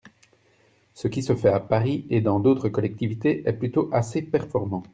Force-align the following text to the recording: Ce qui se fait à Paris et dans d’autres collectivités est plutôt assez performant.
Ce 0.95 1.07
qui 1.07 1.21
se 1.21 1.35
fait 1.35 1.49
à 1.53 1.59
Paris 1.59 2.07
et 2.09 2.21
dans 2.21 2.39
d’autres 2.39 2.69
collectivités 2.69 3.47
est 3.47 3.53
plutôt 3.53 3.87
assez 3.93 4.23
performant. 4.23 4.81